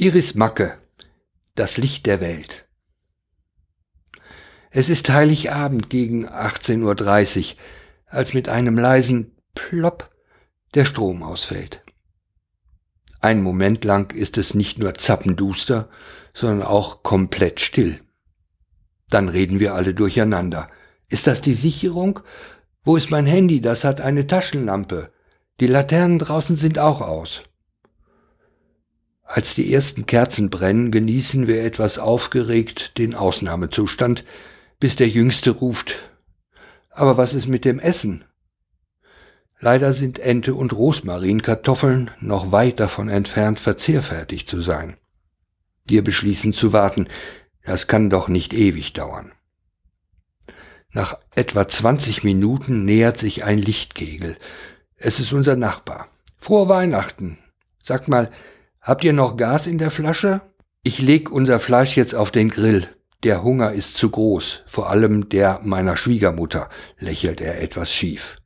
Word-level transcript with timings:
Iris 0.00 0.36
Macke, 0.36 0.78
das 1.56 1.76
Licht 1.76 2.06
der 2.06 2.20
Welt. 2.20 2.68
Es 4.70 4.90
ist 4.90 5.10
Heiligabend 5.10 5.90
gegen 5.90 6.28
18.30 6.28 7.54
Uhr, 7.54 7.58
als 8.06 8.32
mit 8.32 8.48
einem 8.48 8.78
leisen 8.78 9.32
Plopp 9.56 10.14
der 10.76 10.84
Strom 10.84 11.24
ausfällt. 11.24 11.82
Ein 13.18 13.42
Moment 13.42 13.84
lang 13.84 14.14
ist 14.14 14.38
es 14.38 14.54
nicht 14.54 14.78
nur 14.78 14.94
zappenduster, 14.94 15.88
sondern 16.32 16.62
auch 16.62 17.02
komplett 17.02 17.58
still. 17.58 18.00
Dann 19.10 19.28
reden 19.28 19.58
wir 19.58 19.74
alle 19.74 19.94
durcheinander. 19.94 20.68
Ist 21.08 21.26
das 21.26 21.40
die 21.40 21.54
Sicherung? 21.54 22.20
Wo 22.84 22.96
ist 22.96 23.10
mein 23.10 23.26
Handy? 23.26 23.60
Das 23.60 23.82
hat 23.82 24.00
eine 24.00 24.28
Taschenlampe. 24.28 25.10
Die 25.58 25.66
Laternen 25.66 26.20
draußen 26.20 26.54
sind 26.54 26.78
auch 26.78 27.00
aus. 27.00 27.42
Als 29.38 29.54
die 29.54 29.72
ersten 29.72 30.04
Kerzen 30.04 30.50
brennen, 30.50 30.90
genießen 30.90 31.46
wir 31.46 31.62
etwas 31.62 32.00
aufgeregt 32.00 32.98
den 32.98 33.14
Ausnahmezustand, 33.14 34.24
bis 34.80 34.96
der 34.96 35.08
Jüngste 35.08 35.50
ruft. 35.50 36.10
Aber 36.90 37.16
was 37.18 37.34
ist 37.34 37.46
mit 37.46 37.64
dem 37.64 37.78
Essen? 37.78 38.24
Leider 39.60 39.92
sind 39.92 40.18
Ente 40.18 40.56
und 40.56 40.72
Rosmarinkartoffeln 40.72 42.10
noch 42.18 42.50
weit 42.50 42.80
davon 42.80 43.08
entfernt, 43.08 43.60
verzehrfertig 43.60 44.48
zu 44.48 44.60
sein. 44.60 44.96
Wir 45.86 46.02
beschließen 46.02 46.52
zu 46.52 46.72
warten. 46.72 47.06
Das 47.62 47.86
kann 47.86 48.10
doch 48.10 48.26
nicht 48.26 48.52
ewig 48.52 48.92
dauern. 48.92 49.30
Nach 50.90 51.16
etwa 51.36 51.68
20 51.68 52.24
Minuten 52.24 52.84
nähert 52.84 53.20
sich 53.20 53.44
ein 53.44 53.62
Lichtkegel. 53.62 54.36
Es 54.96 55.20
ist 55.20 55.32
unser 55.32 55.54
Nachbar. 55.54 56.08
Frohe 56.38 56.68
Weihnachten. 56.68 57.38
Sag 57.80 58.08
mal, 58.08 58.32
Habt 58.88 59.04
ihr 59.04 59.12
noch 59.12 59.36
Gas 59.36 59.66
in 59.66 59.76
der 59.76 59.90
Flasche? 59.90 60.40
Ich 60.82 61.02
leg 61.02 61.30
unser 61.30 61.60
Fleisch 61.60 61.94
jetzt 61.94 62.14
auf 62.14 62.30
den 62.30 62.48
Grill. 62.48 62.88
Der 63.22 63.42
Hunger 63.42 63.72
ist 63.72 63.98
zu 63.98 64.08
groß, 64.08 64.62
vor 64.66 64.88
allem 64.88 65.28
der 65.28 65.60
meiner 65.62 65.94
Schwiegermutter, 65.94 66.70
lächelt 66.98 67.42
er 67.42 67.60
etwas 67.60 67.92
schief. 67.92 68.38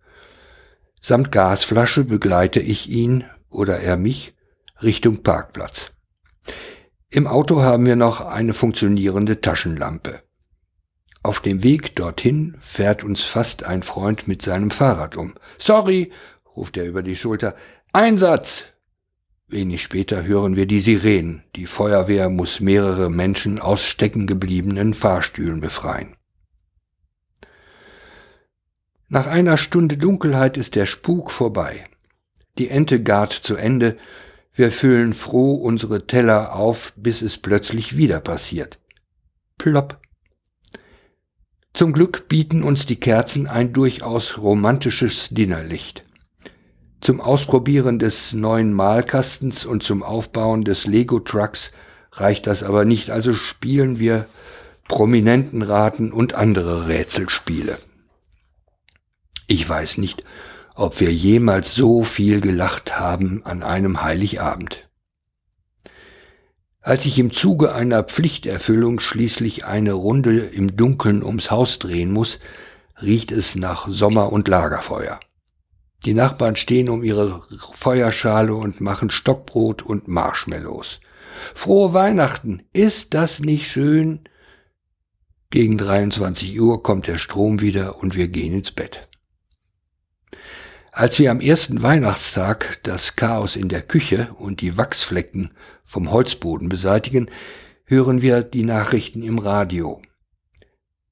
Samt 1.01 1.31
Gasflasche 1.31 2.03
begleite 2.03 2.59
ich 2.59 2.91
ihn 2.91 3.25
oder 3.51 3.79
er 3.79 3.97
mich 3.97 4.35
Richtung 4.83 5.23
Parkplatz. 5.23 5.93
Im 7.09 7.29
Auto 7.29 7.63
haben 7.63 7.87
wir 7.87 7.95
noch 7.95 8.21
eine 8.21 8.53
funktionierende 8.53 9.43
Taschenlampe. 9.43 10.23
Auf 11.23 11.39
dem 11.39 11.63
Weg 11.63 11.95
dorthin 11.95 12.57
fährt 12.59 13.05
uns 13.05 13.23
fast 13.23 13.63
ein 13.63 13.85
Freund 13.85 14.27
mit 14.27 14.43
seinem 14.43 14.73
Fahrrad 14.73 15.15
um. 15.15 15.35
Sorry, 15.59 16.11
ruft 16.57 16.77
er 16.77 16.87
über 16.87 17.05
die 17.05 17.15
Schulter. 17.15 17.55
Einsatz! 17.93 18.72
Wenig 19.53 19.83
später 19.83 20.25
hören 20.25 20.57
wir 20.57 20.65
die 20.65 20.81
Sirenen. 20.81 21.43
Die 21.57 21.67
Feuerwehr 21.67 22.31
muss 22.31 22.61
mehrere 22.61 23.11
Menschen 23.11 23.59
aus 23.59 23.85
stecken 23.85 24.27
gebliebenen 24.27 24.95
Fahrstühlen 24.95 25.61
befreien. 25.61 26.17
Nach 29.09 29.27
einer 29.27 29.59
Stunde 29.59 29.99
Dunkelheit 29.99 30.57
ist 30.57 30.75
der 30.75 30.87
Spuk 30.87 31.31
vorbei. 31.31 31.85
Die 32.57 32.71
Ente 32.71 33.03
gart 33.03 33.33
zu 33.33 33.57
Ende. 33.57 33.99
Wir 34.55 34.73
füllen 34.73 35.13
froh 35.13 35.57
unsere 35.57 36.07
Teller 36.07 36.55
auf, 36.55 36.95
bis 36.97 37.21
es 37.21 37.37
plötzlich 37.37 37.95
wieder 37.95 38.21
passiert. 38.21 38.79
Plopp. 39.59 40.01
Zum 41.75 41.93
Glück 41.93 42.27
bieten 42.29 42.63
uns 42.63 42.87
die 42.87 43.01
Kerzen 43.01 43.47
ein 43.47 43.75
durchaus 43.75 44.39
romantisches 44.39 45.29
Dinnerlicht. 45.29 46.05
Zum 47.03 47.21
Ausprobieren 47.21 47.99
des 47.99 48.33
neuen 48.33 48.73
Malkastens 48.73 49.65
und 49.65 49.83
zum 49.83 50.05
Aufbauen 50.05 50.63
des 50.63 50.87
Lego-Trucks 50.87 51.73
reicht 52.13 52.47
das 52.47 52.63
aber 52.63 52.85
nicht, 52.85 53.11
also 53.11 53.35
spielen 53.35 53.99
wir 53.99 54.27
Prominentenraten 54.87 56.13
und 56.13 56.35
andere 56.35 56.87
Rätselspiele. 56.87 57.77
Ich 59.49 59.69
weiß 59.69 59.99
nicht, 59.99 60.23
ob 60.77 61.01
wir 61.01 61.13
jemals 61.13 61.75
so 61.75 62.05
viel 62.05 62.41
gelacht 62.41 63.01
haben 63.01 63.45
an 63.45 63.65
einem 63.65 64.05
Heiligabend. 64.05 64.89
Als 66.83 67.05
ich 67.05 67.19
im 67.19 67.33
Zuge 67.33 67.75
einer 67.75 68.05
Pflichterfüllung 68.05 69.01
schließlich 69.01 69.65
eine 69.65 69.95
Runde 69.95 70.39
im 70.39 70.77
Dunkeln 70.77 71.25
ums 71.25 71.51
Haus 71.51 71.81
drehen 71.81 72.13
muss, 72.13 72.39
riecht 73.03 73.33
es 73.33 73.57
nach 73.57 73.89
Sommer 73.89 74.33
und 74.33 74.47
Lagerfeuer. 74.47 75.19
Die 76.05 76.15
Nachbarn 76.15 76.57
stehen 76.57 76.89
um 76.89 77.05
ihre 77.05 77.43
Feuerschale 77.73 78.55
und 78.55 78.81
machen 78.81 79.11
Stockbrot 79.11 79.83
und 79.83 80.09
Marshmallows. 80.09 81.01
Frohe 81.55 81.93
Weihnachten! 81.93 82.63
Ist 82.73 83.15
das 83.15 83.41
nicht 83.41 83.71
schön? 83.71 84.21
Gegen 85.51 85.79
23 85.79 86.61
Uhr 86.61 86.83
kommt 86.83 87.07
der 87.07 87.19
Strom 87.19 87.61
wieder 87.61 87.99
und 87.99 88.17
wir 88.17 88.29
gehen 88.29 88.55
ins 88.55 88.71
Bett. 88.71 89.09
Als 90.91 91.19
wir 91.19 91.31
am 91.31 91.41
ersten 91.41 91.83
Weihnachtstag 91.83 92.81
das 92.83 93.17
Chaos 93.17 93.57
in 93.57 93.69
der 93.69 93.83
Küche 93.83 94.35
und 94.39 94.61
die 94.61 94.77
Wachsflecken 94.77 95.53
vom 95.85 96.11
Holzboden 96.11 96.69
beseitigen, 96.69 97.31
hören 97.85 98.23
wir 98.23 98.43
die 98.43 98.63
Nachrichten 98.63 99.23
im 99.23 99.39
Radio. 99.39 100.03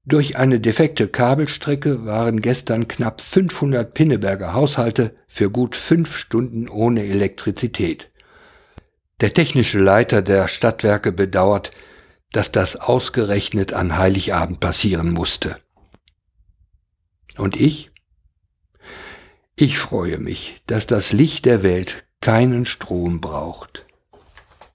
Durch 0.07 0.37
eine 0.37 0.61
defekte 0.61 1.09
Kabelstrecke 1.09 2.07
waren 2.07 2.41
gestern 2.41 2.89
knapp 2.89 3.21
500 3.21 3.93
Pinneberger 3.93 4.55
Haushalte 4.55 5.15
für 5.29 5.51
gut 5.51 5.77
fünf 5.77 6.17
Stunden 6.17 6.69
ohne 6.69 7.05
Elektrizität. 7.05 8.11
Der 9.21 9.35
technische 9.35 9.79
Leiter 9.79 10.23
der 10.23 10.49
Stadtwerke 10.49 11.13
bedauert, 11.13 11.71
dass 12.33 12.51
das 12.51 12.77
ausgerechnet 12.77 13.75
an 13.75 13.99
Heiligabend 13.99 14.61
passieren 14.61 15.11
musste. 15.11 15.57
Und 17.37 17.61
ich? 17.61 17.91
Ich 19.57 19.79
freue 19.79 20.19
mich, 20.19 20.63
dass 20.67 20.87
das 20.87 21.13
Licht 21.13 21.45
der 21.45 21.63
Welt 21.63 22.05
keinen 22.23 22.65
Strom 22.65 23.21
braucht. 23.21 23.85